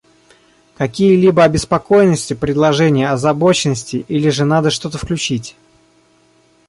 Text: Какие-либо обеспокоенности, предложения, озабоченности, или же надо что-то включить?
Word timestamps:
Какие-либо 0.79 1.43
обеспокоенности, 1.43 2.33
предложения, 2.33 3.11
озабоченности, 3.11 4.03
или 4.07 4.29
же 4.31 4.45
надо 4.45 4.71
что-то 4.71 4.97
включить? 4.97 5.55